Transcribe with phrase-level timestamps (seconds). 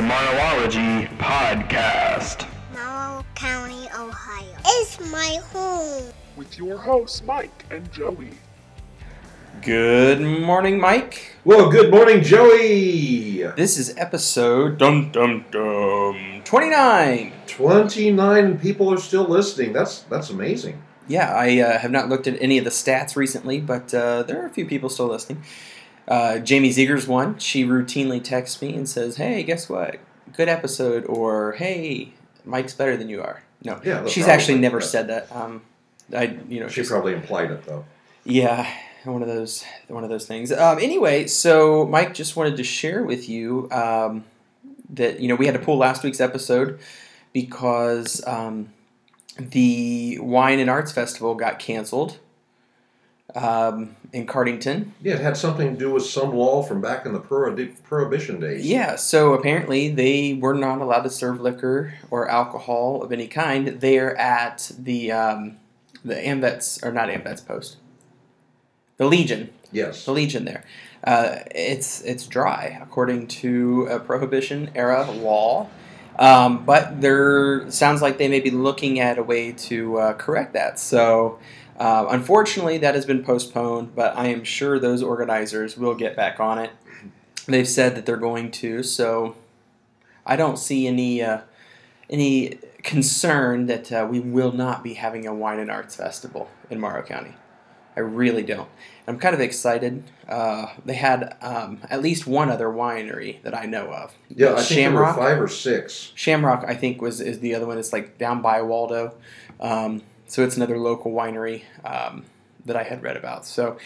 [0.00, 2.46] This the Monology Podcast.
[2.72, 4.56] Morrow County, Ohio.
[4.64, 6.10] It's my home.
[6.36, 8.30] with your hosts, Mike and Joey.
[9.60, 11.36] Good morning, Mike.
[11.44, 13.42] Well, good morning, Joey.
[13.56, 17.34] This is episode dum dum dum twenty nine.
[17.46, 19.74] Twenty-nine people are still listening.
[19.74, 20.82] That's that's amazing.
[21.08, 24.42] Yeah, I uh, have not looked at any of the stats recently, but uh, there
[24.42, 25.42] are a few people still listening.
[26.10, 27.38] Uh, Jamie Ziegler's one.
[27.38, 30.00] She routinely texts me and says, "Hey, guess what?
[30.36, 32.14] Good episode," or "Hey,
[32.44, 35.34] Mike's better than you are." No, Yeah, she's actually never said that.
[35.34, 35.62] Um,
[36.14, 37.84] I, you know, She probably implied it though.
[38.24, 38.68] Yeah,
[39.04, 40.50] one of those one of those things.
[40.50, 44.24] Um, anyway, so Mike just wanted to share with you um,
[44.90, 46.80] that you know we had to pull last week's episode
[47.32, 48.72] because um,
[49.38, 52.18] the Wine and Arts Festival got canceled
[53.34, 54.92] um, in Cardington.
[55.02, 58.66] Yeah, it had something to do with some law from back in the prohibition days.
[58.66, 63.80] Yeah, so apparently they were not allowed to serve liquor or alcohol of any kind
[63.80, 65.58] there at the um,
[66.04, 67.76] the AMVETS or not AMVETS post,
[68.96, 69.50] the Legion.
[69.72, 70.04] Yes.
[70.04, 70.64] the Legion there.
[71.04, 75.68] Uh, it's it's dry according to a prohibition era law,
[76.18, 80.54] um, but there sounds like they may be looking at a way to uh, correct
[80.54, 80.78] that.
[80.78, 81.38] So.
[81.80, 86.38] Uh, unfortunately, that has been postponed, but I am sure those organizers will get back
[86.38, 86.70] on it.
[87.46, 89.34] They've said that they're going to, so
[90.26, 91.40] I don't see any uh,
[92.10, 96.78] any concern that uh, we will not be having a wine and arts festival in
[96.78, 97.34] Morrow County.
[97.96, 98.68] I really don't.
[99.06, 100.04] I'm kind of excited.
[100.28, 104.14] Uh, they had um, at least one other winery that I know of.
[104.28, 105.16] Yeah, I think there were Shamrock.
[105.16, 106.12] five or six.
[106.14, 107.78] Shamrock, I think, was is the other one.
[107.78, 109.14] It's like down by Waldo,
[109.60, 112.24] um, so it's another local winery um,
[112.64, 113.44] that I had read about.
[113.44, 113.78] So,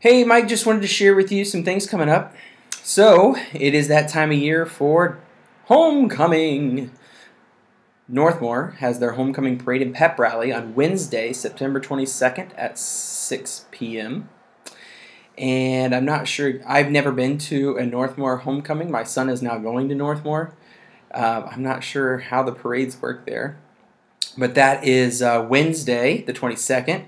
[0.00, 2.34] hey, Mike, just wanted to share with you some things coming up.
[2.82, 5.20] So it is that time of year for
[5.66, 6.90] homecoming.
[8.10, 14.28] Northmor has their homecoming parade and pep rally on Wednesday, September 22nd at 6 p.m.
[15.38, 18.90] And I'm not sure, I've never been to a Northmor homecoming.
[18.90, 20.52] My son is now going to Northmor.
[21.12, 23.58] Uh, I'm not sure how the parades work there.
[24.36, 27.04] But that is uh, Wednesday, the 22nd.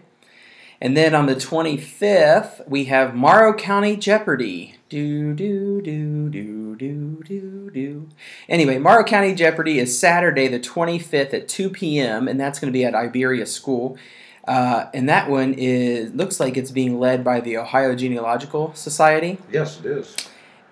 [0.81, 4.77] And then on the 25th, we have Morrow County Jeopardy.
[4.89, 8.09] Do, do, do, do, do, do, do.
[8.49, 12.77] Anyway, Morrow County Jeopardy is Saturday, the 25th at 2 p.m., and that's going to
[12.77, 13.99] be at Iberia School.
[14.47, 19.37] Uh, and that one is looks like it's being led by the Ohio Genealogical Society.
[19.53, 20.17] Yes, it is.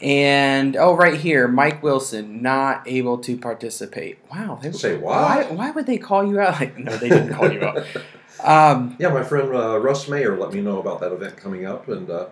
[0.01, 4.19] And oh, right here, Mike Wilson not able to participate.
[4.31, 5.15] Wow, they, Say what?
[5.15, 6.61] Why, why would they call you out?
[6.61, 7.87] Like, no, they didn't call you out.
[8.45, 11.89] Um, Yeah, my friend uh, Russ Mayer let me know about that event coming up,
[11.89, 12.27] and uh,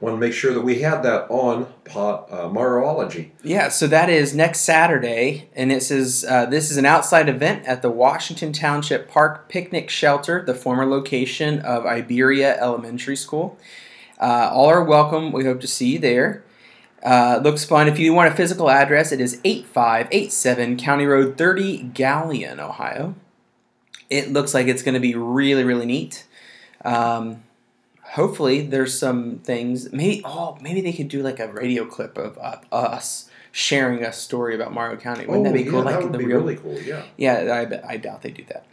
[0.00, 3.30] want to make sure that we had that on pot, uh, Marology.
[3.42, 7.66] yeah, so that is next Saturday, and it says uh, this is an outside event
[7.66, 13.58] at the Washington Township Park Picnic Shelter, the former location of Iberia Elementary School.
[14.18, 15.32] Uh, all are welcome.
[15.32, 16.44] We hope to see you there.
[17.02, 17.88] Uh, looks fun.
[17.88, 23.14] If you want a physical address, it is 8587 County Road 30, Galion, Ohio.
[24.08, 26.26] It looks like it's going to be really, really neat.
[26.84, 27.42] Um,
[28.02, 29.92] hopefully, there's some things.
[29.92, 34.12] Maybe, oh, maybe they could do like a radio clip of uh, us sharing a
[34.12, 35.26] story about Morrow County.
[35.26, 35.78] Wouldn't that be Oh, cool?
[35.80, 36.80] Yeah, like that would the be real, really cool.
[36.80, 37.02] Yeah.
[37.16, 37.80] yeah.
[37.84, 38.64] I, I doubt they do that.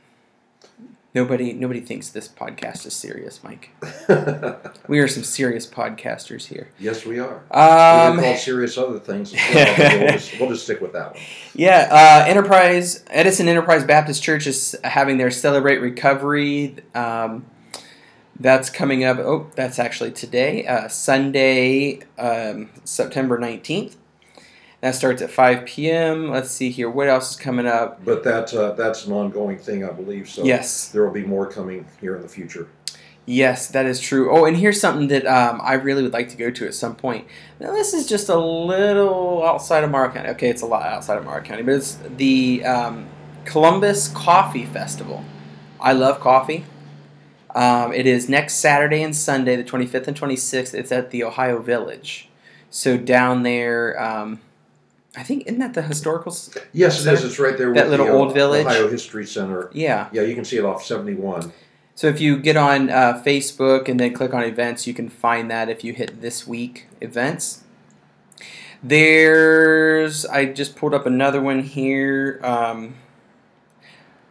[1.16, 3.72] Nobody, nobody thinks this podcast is serious, Mike.
[4.88, 6.70] We are some serious podcasters here.
[6.80, 7.44] yes, we are.
[7.52, 9.34] Um, we call serious other things.
[9.54, 11.24] well, we'll, just, we'll just stick with that one.
[11.54, 16.76] Yeah, uh, Enterprise Edison Enterprise Baptist Church is having their Celebrate Recovery.
[16.96, 17.46] Um,
[18.40, 19.20] that's coming up.
[19.20, 23.96] Oh, that's actually today, uh, Sunday, um, September nineteenth.
[24.82, 26.32] That starts at five p.m.
[26.32, 26.90] Let's see here.
[26.90, 28.04] What else is coming up?
[28.06, 30.30] But that uh, that's an ongoing thing, I believe.
[30.30, 30.88] So Yes.
[30.90, 32.70] there will be more coming here in the future.
[33.26, 34.32] Yes, that is true.
[34.36, 36.96] Oh, and here's something that um, I really would like to go to at some
[36.96, 37.28] point.
[37.60, 40.30] Now, this is just a little outside of Morrow County.
[40.30, 43.06] Okay, it's a lot outside of Morrow County, but it's the um,
[43.46, 45.24] Columbus Coffee Festival.
[45.80, 46.66] I love coffee.
[47.54, 50.74] Um, it is next Saturday and Sunday, the 25th and 26th.
[50.74, 52.30] It's at the Ohio Village.
[52.72, 54.40] So down there, um,
[55.16, 56.36] I think, isn't that the historical?
[56.72, 57.18] Yes, it Center?
[57.18, 57.24] is.
[57.24, 57.74] It's right there.
[57.74, 58.66] That with little the, uh, old village?
[58.66, 59.70] Ohio History Center.
[59.74, 60.10] Yeah.
[60.12, 61.52] Yeah, you can see it off seventy one.
[61.96, 65.52] So if you get on uh, Facebook and then click on events, you can find
[65.52, 67.64] that if you hit this week events.
[68.82, 72.40] There's I just pulled up another one here.
[72.44, 72.96] Um,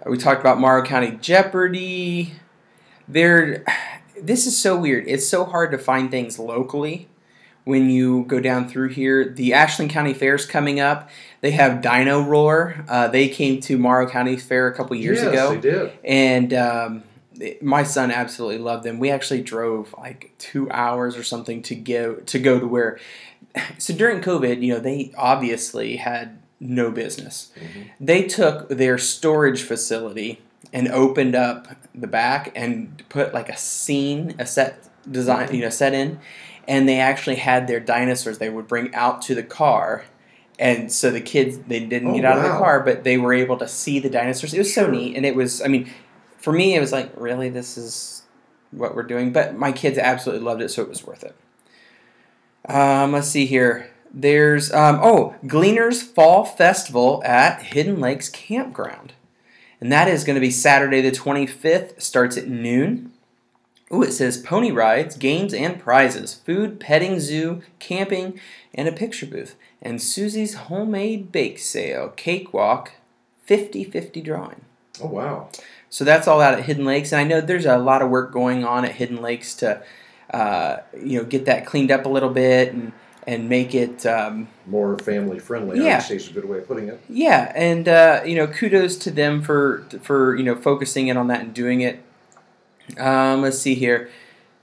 [0.07, 2.33] we talked about Morrow County Jeopardy.
[3.07, 3.65] There,
[4.23, 5.05] this is so weird.
[5.07, 7.09] It's so hard to find things locally
[7.69, 9.29] when you go down through here.
[9.29, 11.11] The Ashland County Fair is coming up.
[11.43, 12.83] They have Dino Roar.
[12.89, 15.93] Uh, they came to Morrow County Fair a couple years yes, ago they did.
[16.03, 17.03] and um,
[17.39, 18.99] it- my son absolutely loved them.
[18.99, 22.99] We actually drove like two hours or something to go to go to where.
[23.79, 27.53] So during COVID, you know, they obviously had no business.
[28.01, 30.41] They took their storage facility
[30.73, 35.71] and opened up the back and put like a scene, a set design, you know,
[35.71, 36.19] set in,
[36.69, 40.05] and they actually had their dinosaurs they would bring out to the car.
[40.59, 43.33] And so the kids they didn't Oh, get out of the car, but they were
[43.33, 44.53] able to see the dinosaurs.
[44.53, 45.63] It was so neat, and it was.
[45.63, 45.89] I mean,
[46.37, 48.23] for me, it was like, really, this is
[48.73, 49.33] what we're doing.
[49.33, 51.35] But my kids absolutely loved it, so it was worth it.
[52.69, 53.91] Um, let's see here.
[54.13, 59.13] There's um, oh Gleaners Fall Festival at Hidden Lakes Campground,
[59.81, 62.03] and that is going to be Saturday the 25th.
[62.03, 63.13] Starts at noon.
[63.93, 68.39] Ooh, it says pony rides, games and prizes, food, petting zoo, camping,
[68.75, 69.55] and a picture booth.
[69.81, 72.93] And Susie's homemade bake sale, cakewalk,
[73.49, 74.61] 50-50 drawing.
[75.03, 75.49] Oh wow.
[75.91, 78.33] So that's all out at Hidden Lakes, and I know there's a lot of work
[78.33, 79.83] going on at Hidden Lakes to,
[80.35, 82.93] uh, you know, get that cleaned up a little bit and
[83.27, 85.79] and make it, um, More family friendly.
[85.79, 85.97] I Yeah.
[85.99, 86.99] would say is a good way of putting it.
[87.11, 91.29] yeah, and uh, you know, kudos to them for for you know focusing in on
[91.29, 92.03] that and doing it.
[92.97, 94.09] Um, let's see here.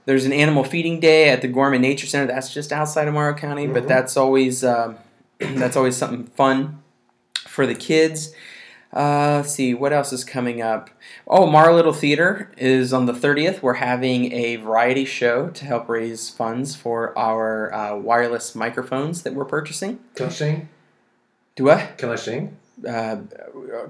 [0.04, 2.26] There's an animal feeding day at the Gorman Nature Center.
[2.26, 3.88] That's just outside of Morrow County, but Mhm.
[3.88, 4.96] that's always um,
[5.38, 6.82] that's always something fun
[7.46, 8.32] for the kids.
[8.92, 10.88] Uh, let's see what else is coming up.
[11.26, 13.60] Oh, Mar Little Theater is on the 30th.
[13.60, 19.34] We're having a variety show to help raise funds for our uh, wireless microphones that
[19.34, 19.98] we're purchasing.
[20.14, 20.68] Can I sing?
[21.56, 21.86] Do I?
[21.98, 22.56] Can I sing?
[22.84, 23.16] Uh,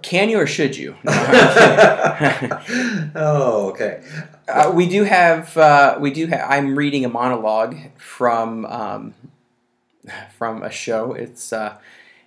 [0.03, 0.97] can you or should you?
[1.03, 1.13] No,
[3.17, 4.03] oh, okay.
[4.49, 5.57] uh, we do have.
[5.57, 6.29] Uh, we do.
[6.29, 9.15] Ha- I'm reading a monologue from um,
[10.39, 11.13] from a show.
[11.15, 11.79] It's uh,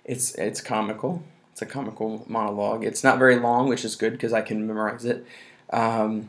[0.04, 1.22] it's it's comical.
[1.52, 2.84] It's a comical monologue.
[2.84, 5.26] It's not very long, which is good because I can memorize it.
[5.72, 6.28] Um,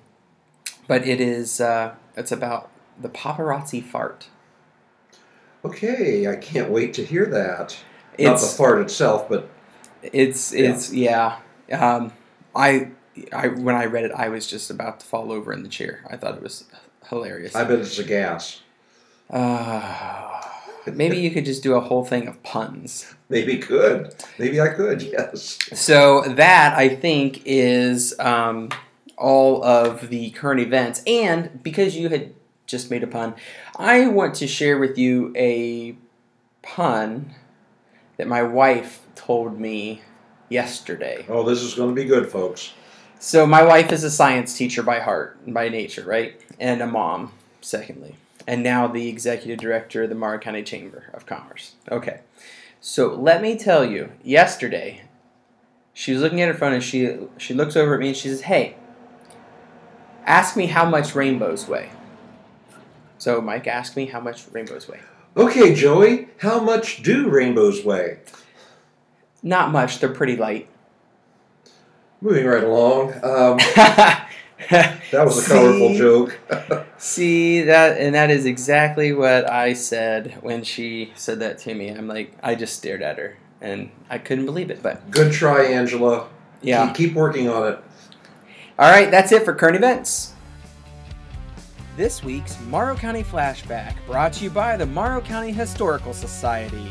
[0.87, 1.59] but it is.
[1.59, 2.69] Uh, it's about
[2.99, 4.27] the paparazzi fart.
[5.65, 7.77] Okay, I can't wait to hear that.
[8.17, 9.49] Not the fart itself, but
[10.03, 11.37] it's it's yeah.
[11.71, 12.13] Um,
[12.55, 12.91] I
[13.33, 16.03] I when I read it, I was just about to fall over in the chair.
[16.09, 16.65] I thought it was
[17.09, 17.55] hilarious.
[17.55, 18.61] I bet it's a gas.
[19.29, 20.41] Uh,
[20.93, 23.13] maybe you could just do a whole thing of puns.
[23.29, 24.13] Maybe could.
[24.37, 25.01] Maybe I could.
[25.01, 25.57] Yes.
[25.73, 28.69] So that I think is um,
[29.17, 32.33] all of the current events, and because you had
[32.65, 33.35] just made a pun,
[33.77, 35.95] I want to share with you a
[36.61, 37.35] pun
[38.21, 39.99] that my wife told me
[40.47, 41.25] yesterday.
[41.27, 42.71] Oh, this is going to be good, folks.
[43.19, 46.39] So my wife is a science teacher by heart, by nature, right?
[46.59, 47.31] And a mom,
[47.61, 48.17] secondly.
[48.45, 51.73] And now the executive director of the Morrow County Chamber of Commerce.
[51.91, 52.19] Okay.
[52.79, 55.01] So let me tell you, yesterday,
[55.91, 58.27] she was looking at her phone and she she looks over at me and she
[58.27, 58.75] says, Hey,
[60.27, 61.89] ask me how much rainbows weigh.
[63.17, 65.01] So Mike asked me how much rainbows weigh.
[65.35, 68.19] Okay, Joey, how much do rainbows weigh?
[69.41, 70.67] Not much, they're pretty light.
[72.21, 73.13] Moving right along.
[73.23, 73.57] Um,
[74.69, 75.97] that was a colorful See?
[75.97, 76.39] joke.
[76.97, 81.89] See that, and that is exactly what I said when she said that to me.
[81.89, 84.83] I'm like, I just stared at her, and I couldn't believe it.
[84.83, 86.27] But good try, Angela.
[86.61, 87.79] yeah, Keep, keep working on it.
[88.77, 90.33] all right, that's it for current events.
[91.97, 96.89] This week's Morrow County Flashback, brought to you by the Morrow County Historical Society.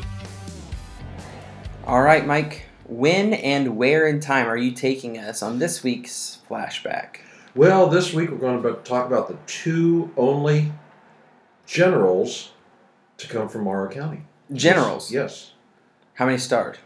[1.87, 6.37] All right, Mike, when and where in time are you taking us on this week's
[6.47, 7.21] flashback?
[7.55, 10.71] Well, this week we're going to talk about the two only
[11.65, 12.51] generals
[13.17, 14.21] to come from Morrow County.
[14.53, 15.11] Generals.
[15.11, 15.53] Yes.
[16.13, 16.77] How many starred?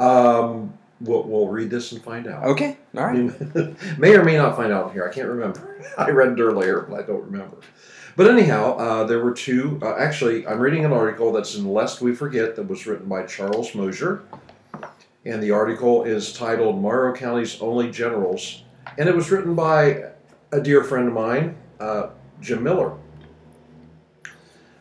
[0.00, 2.44] Um, we'll, we'll read this and find out.
[2.44, 3.98] Okay, all right.
[3.98, 5.08] May or may not find out here.
[5.08, 5.84] I can't remember.
[5.98, 7.58] I read it earlier, but I don't remember.
[8.14, 9.78] But anyhow, uh, there were two.
[9.82, 13.24] Uh, actually, I'm reading an article that's in Lest We Forget that was written by
[13.24, 14.22] Charles Mosier.
[15.24, 18.64] And the article is titled Morrow County's Only Generals.
[18.98, 20.10] And it was written by
[20.50, 22.08] a dear friend of mine, uh,
[22.40, 22.96] Jim Miller.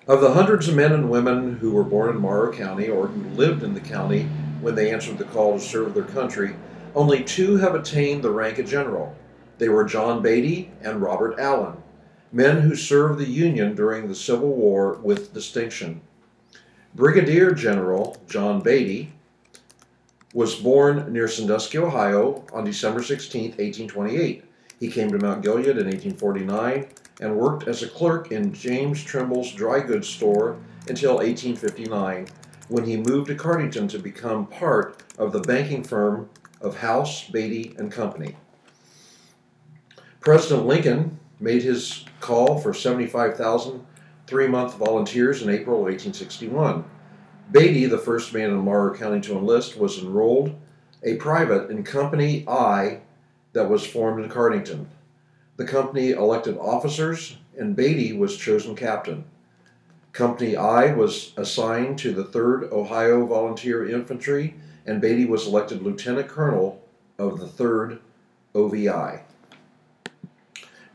[0.08, 3.30] Of the hundreds of men and women who were born in Morrow County or who
[3.36, 4.28] lived in the county
[4.62, 6.56] when they answered the call to serve their country,
[6.96, 9.16] only two have attained the rank of general.
[9.58, 11.78] They were John Beatty and Robert Allen,
[12.32, 16.02] men who served the Union during the Civil War with distinction.
[16.94, 19.14] Brigadier General John Beatty
[20.34, 24.44] was born near Sandusky, Ohio on December 16, 1828.
[24.80, 26.88] He came to Mount Gilead in 1849
[27.22, 32.28] and worked as a clerk in James Trimble's dry goods store until 1859,
[32.72, 36.30] when he moved to Cardington to become part of the banking firm
[36.62, 38.38] of House, Beatty and Company.
[40.22, 43.86] President Lincoln made his call for 75,000
[44.26, 46.86] three month volunteers in April of 1861.
[47.52, 50.56] Beatty, the first man in Morrow County to enlist, was enrolled
[51.04, 53.02] a private in Company I
[53.52, 54.86] that was formed in Cardington.
[55.58, 59.26] The company elected officers, and Beatty was chosen captain.
[60.14, 66.28] Company I was assigned to the 3rd Ohio Volunteer Infantry, and Beatty was elected lieutenant
[66.28, 66.84] colonel
[67.18, 68.00] of the 3rd
[68.54, 69.22] OVI.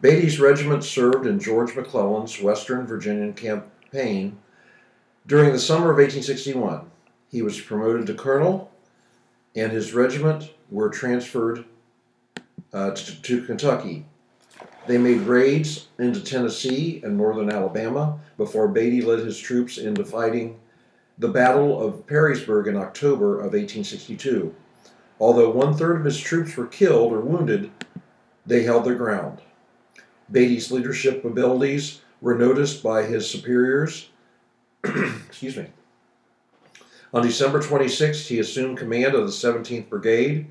[0.02, 4.38] Beatty's regiment served in George McClellan's Western Virginia campaign.
[5.26, 6.90] During the summer of 1861,
[7.30, 8.70] he was promoted to colonel,
[9.54, 11.64] and his regiment were transferred
[12.74, 14.04] uh, to, to Kentucky.
[14.86, 20.60] They made raids into Tennessee and northern Alabama before Beatty led his troops into fighting
[21.18, 24.54] the Battle of Perrysburg in October of 1862.
[25.18, 27.70] Although one third of his troops were killed or wounded,
[28.44, 29.40] they held their ground.
[30.30, 34.10] Beatty's leadership abilities were noticed by his superiors.
[34.84, 35.66] Excuse me.
[37.12, 40.46] On December 26th, he assumed command of the 17th Brigade,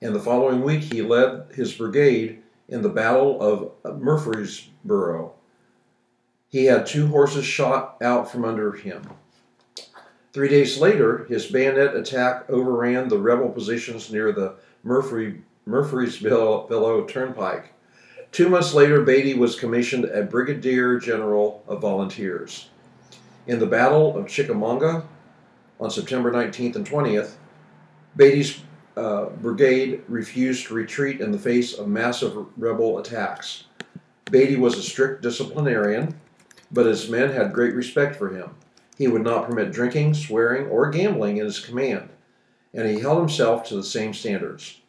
[0.00, 3.40] and the following week he led his brigade in the Battle
[3.84, 5.32] of Murfreesboro.
[6.48, 9.08] He had two horses shot out from under him.
[10.32, 14.54] Three days later, his bayonet attack overran the rebel positions near the
[14.84, 17.72] Murfree, Murfreesboro Turnpike.
[18.32, 22.68] Two months later, Beatty was commissioned a brigadier general of volunteers.
[23.46, 25.04] In the Battle of Chickamauga
[25.78, 27.34] on September 19th and 20th,
[28.16, 28.60] Beatty's
[28.96, 33.64] uh, brigade refused to retreat in the face of massive rebel attacks.
[34.30, 36.14] Beatty was a strict disciplinarian,
[36.70, 38.50] but his men had great respect for him.
[38.96, 42.08] He would not permit drinking, swearing, or gambling in his command,
[42.72, 44.80] and he held himself to the same standards.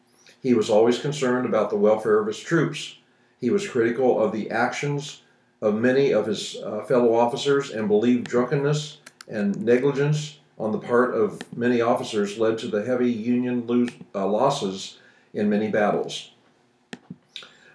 [0.42, 2.98] He was always concerned about the welfare of his troops.
[3.40, 5.22] He was critical of the actions
[5.62, 8.98] of many of his uh, fellow officers and believed drunkenness
[9.28, 14.26] and negligence on the part of many officers led to the heavy Union lose, uh,
[14.26, 15.00] losses
[15.34, 16.32] in many battles.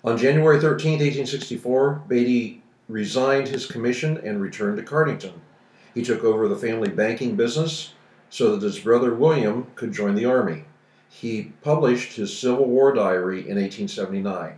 [0.03, 5.35] On January 13, 1864, Beatty resigned his commission and returned to Cardington.
[5.95, 7.93] He took over the family banking business
[8.31, 10.65] so that his brother William could join the Army.
[11.09, 14.55] He published his Civil War diary in 1879.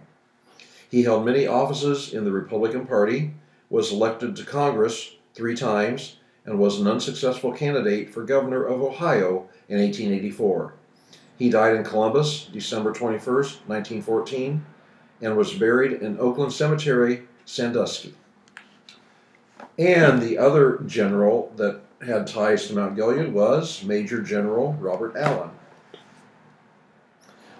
[0.91, 3.33] He held many offices in the Republican Party,
[3.71, 9.49] was elected to Congress three times, and was an unsuccessful candidate for governor of Ohio
[9.69, 10.75] in 1884.
[11.39, 13.35] He died in Columbus, December 21,
[13.67, 14.65] 1914,
[15.21, 18.15] and was buried in Oakland Cemetery, Sandusky.
[19.79, 25.51] And the other general that had ties to Mount Gilead was Major General Robert Allen.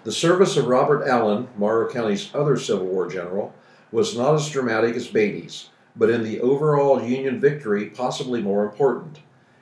[0.03, 3.53] The service of Robert Allen, Morrow County's other Civil War general,
[3.91, 9.19] was not as dramatic as Beatty's, but in the overall Union victory, possibly more important.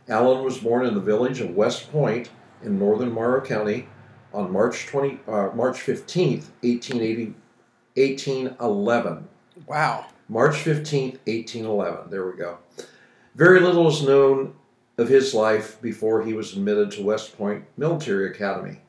[0.08, 2.30] Allen was born in the village of West Point
[2.64, 3.88] in northern Morrow County
[4.34, 7.36] on March 20, uh, March 15th, 1880,
[7.96, 9.28] 1811.
[9.68, 10.06] Wow.
[10.30, 12.10] March 15th, 1811.
[12.10, 12.58] There we go.
[13.36, 14.54] Very little is known
[14.98, 18.80] of his life before he was admitted to West Point Military Academy.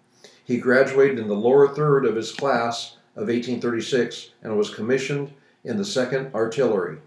[0.44, 5.32] He graduated in the lower third of his class of 1836 and was commissioned
[5.64, 6.98] in the 2nd Artillery.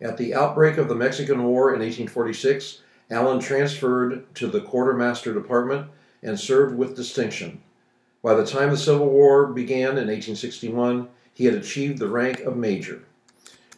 [0.00, 2.80] At the outbreak of the Mexican War in 1846,
[3.10, 5.88] Allen transferred to the Quartermaster Department
[6.22, 7.60] and served with distinction.
[8.22, 12.56] By the time the Civil War began in 1861, he had achieved the rank of
[12.56, 13.02] major.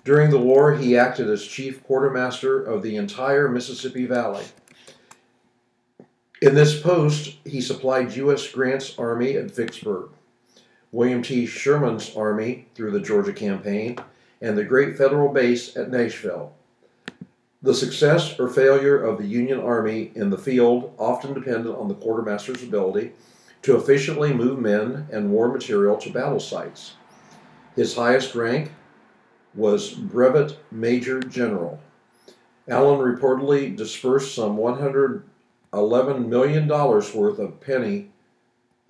[0.04, 4.44] During the war, he acted as chief quartermaster of the entire Mississippi Valley.
[6.40, 8.48] In this post, he supplied U.S.
[8.48, 10.10] Grant's army at Vicksburg,
[10.90, 11.46] William T.
[11.46, 13.96] Sherman's army through the Georgia campaign,
[14.42, 16.52] and the great federal base at Nashville.
[17.62, 21.94] The success or failure of the Union Army in the field often depended on the
[21.94, 23.12] quartermaster's ability
[23.62, 26.94] to efficiently move men and war material to battle sites.
[27.74, 28.72] His highest rank
[29.54, 31.80] was Brevet Major General.
[32.68, 35.24] Allen reportedly dispersed some 100
[35.72, 38.10] $11 million worth of penny,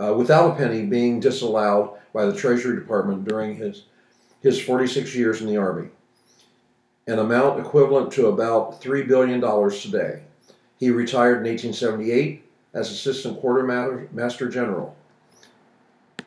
[0.00, 3.84] uh, without a penny being disallowed by the Treasury Department during his,
[4.42, 5.88] his 46 years in the Army,
[7.06, 10.22] an amount equivalent to about $3 billion today.
[10.78, 12.44] He retired in 1878
[12.74, 14.96] as Assistant Quartermaster General.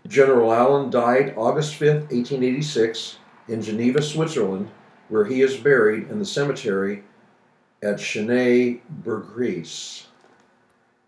[0.07, 3.17] General Allen died August 5, 1886,
[3.47, 4.69] in Geneva, Switzerland,
[5.09, 7.03] where he is buried in the cemetery
[7.83, 10.07] at Cheney Bergris.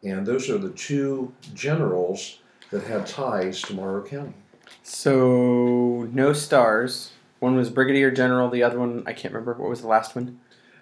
[0.03, 2.39] And those are the two generals
[2.71, 4.33] that had ties to Morrow County.
[4.83, 7.11] So no stars.
[7.39, 8.49] One was brigadier general.
[8.49, 9.53] The other one I can't remember.
[9.53, 10.39] What was the last one?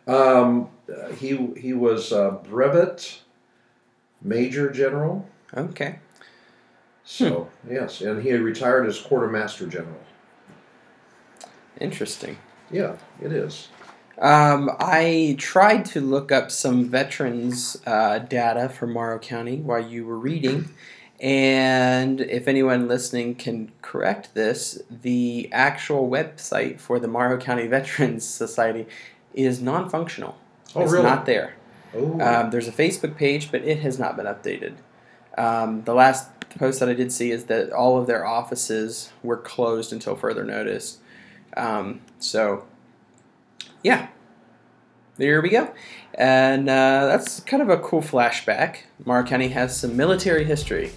[0.07, 0.69] Um,
[1.17, 3.21] he he was uh, brevet
[4.21, 5.27] major general.
[5.55, 5.99] Okay.
[7.03, 9.99] So yes, and he had retired as quartermaster general.
[11.79, 12.37] Interesting.
[12.71, 13.67] Yeah, it is.
[14.17, 20.05] Um, I tried to look up some veterans uh, data for Morrow County while you
[20.05, 20.69] were reading,
[21.19, 28.25] and if anyone listening can correct this, the actual website for the Morrow County Veterans
[28.25, 28.86] Society
[29.34, 30.38] is non-functional.
[30.75, 31.03] Oh, it's really?
[31.05, 31.55] not there.
[31.95, 34.74] Oh, Um, there's a Facebook page, but it has not been updated.
[35.38, 39.38] Um, the last post that I did see is that all of their offices were
[39.38, 40.98] closed until further notice.
[41.55, 42.65] Um, so,
[43.84, 44.07] yeah,
[45.17, 45.74] there we go.
[46.13, 48.79] And uh, that's kind of a cool flashback.
[49.05, 50.91] Morrow County has some military history.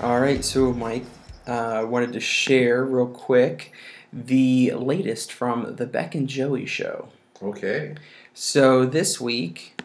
[0.00, 1.04] All right, so Mike,
[1.46, 3.72] uh, I wanted to share real quick
[4.12, 7.08] the latest from the Beck and Joey show.
[7.42, 7.94] okay.
[8.32, 9.80] So this week,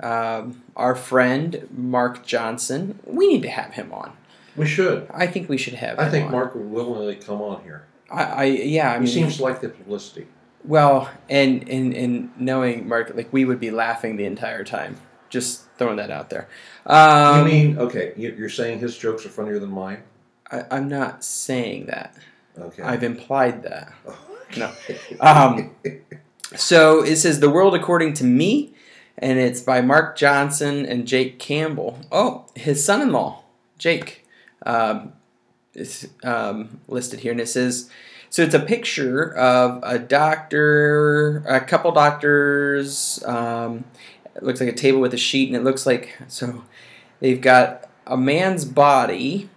[0.00, 4.12] um, our friend Mark Johnson, we need to have him on.
[4.56, 5.08] We should.
[5.12, 5.98] I think we should have.
[5.98, 6.32] I think on.
[6.32, 7.86] Mark will willingly come on here.
[8.10, 8.90] I, I yeah.
[8.90, 10.26] I He mean, seems to like the publicity.
[10.64, 15.00] well, and and and knowing Mark, like we would be laughing the entire time.
[15.34, 16.48] Just throwing that out there.
[16.86, 18.12] Um, you mean okay?
[18.16, 20.04] you- You're saying his jokes are funnier than mine?
[20.48, 22.14] I, I'm not saying that.
[22.56, 22.84] Okay.
[22.84, 23.92] I've implied that.
[24.06, 24.16] Oh.
[24.56, 24.70] No.
[25.18, 25.74] Um,
[26.54, 28.72] so it says The World According to Me,
[29.18, 31.98] and it's by Mark Johnson and Jake Campbell.
[32.12, 33.42] Oh, his son in law,
[33.76, 34.24] Jake,
[34.64, 35.14] um,
[35.74, 37.32] is um, listed here.
[37.32, 37.90] And it says,
[38.30, 43.20] so it's a picture of a doctor, a couple doctors.
[43.24, 43.84] Um,
[44.44, 46.64] looks like a table with a sheet, and it looks like, so
[47.20, 49.48] they've got a man's body,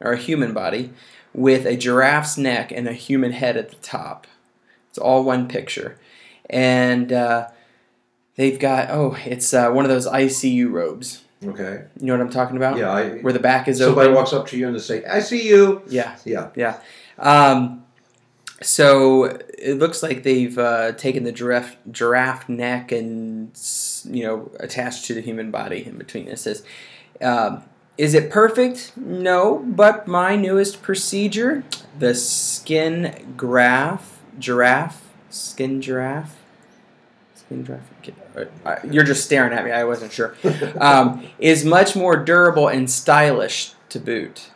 [0.00, 0.90] or a human body,
[1.32, 4.26] with a giraffe's neck and a human head at the top.
[4.88, 5.98] It's all one picture.
[6.48, 7.48] And uh,
[8.36, 11.22] they've got, oh, it's uh, one of those ICU robes.
[11.44, 11.84] okay.
[12.00, 12.76] You know what I'm talking about?
[12.78, 12.90] Yeah.
[12.90, 14.14] I, Where the back is somebody open.
[14.16, 16.50] walks up to you and they say, "I see you." Yeah, Yeah.
[16.56, 16.78] yeah.
[17.18, 17.84] Um,
[18.62, 19.24] so
[19.58, 23.50] it looks like they've uh, taken the giraffe, giraffe neck and
[24.10, 26.28] you know attached to the human body in between.
[26.28, 26.64] It says,
[27.20, 27.62] um,
[27.98, 28.96] "Is it perfect?
[28.96, 31.64] No, but my newest procedure,
[31.98, 36.36] the skin graft giraffe, skin giraffe,
[37.34, 37.90] skin giraffe."
[38.64, 39.70] Uh, You're just staring at me.
[39.70, 40.34] I wasn't sure.
[40.80, 44.50] Um, is much more durable and stylish to boot.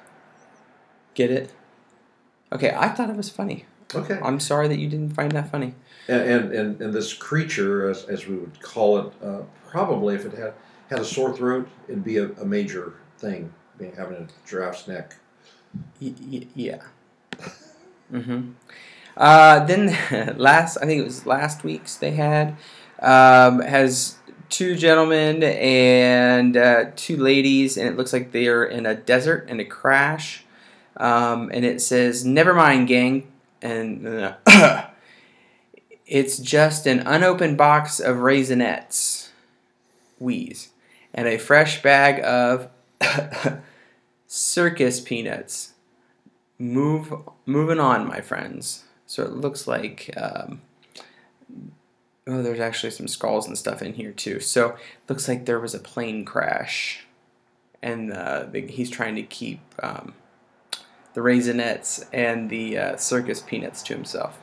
[1.14, 1.52] Get it?
[2.52, 3.64] Okay, I thought it was funny.
[3.94, 4.18] Okay.
[4.22, 5.74] I'm sorry that you didn't find that funny.
[6.08, 10.24] And and, and, and this creature, as, as we would call it, uh, probably if
[10.24, 10.54] it had
[10.88, 15.16] had a sore throat, it'd be a, a major thing, being having a giraffe's neck.
[16.00, 16.82] Y- y- yeah.
[18.12, 18.50] Mm-hmm.
[19.16, 22.56] Uh, then last, I think it was last week's they had
[22.98, 24.16] um, has
[24.48, 29.48] two gentlemen and uh, two ladies, and it looks like they are in a desert
[29.48, 30.44] in a crash.
[30.96, 33.30] Um, and it says, "Never mind, gang,"
[33.62, 34.06] and
[34.46, 34.86] uh,
[36.06, 39.28] it's just an unopened box of raisinets,
[40.18, 40.70] wheeze,
[41.14, 42.68] and a fresh bag of
[44.26, 45.74] circus peanuts.
[46.58, 47.12] Move,
[47.46, 48.84] moving on, my friends.
[49.06, 50.60] So it looks like, um,
[52.26, 54.40] oh, there's actually some skulls and stuff in here too.
[54.40, 54.76] So
[55.08, 57.06] looks like there was a plane crash,
[57.82, 60.12] and uh, the, he's trying to keep um,
[61.14, 64.38] the raisinets and the uh, circus peanuts to himself.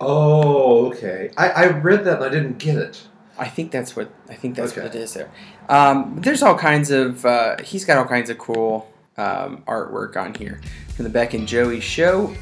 [0.00, 1.30] Oh, okay.
[1.36, 3.06] I, I read that and I didn't get it.
[3.38, 5.30] I think that's what I think that's what it is there.
[5.68, 10.34] Um, there's all kinds of uh, he's got all kinds of cool um, artwork on
[10.34, 10.60] here
[10.94, 12.34] from the Beck and Joey show.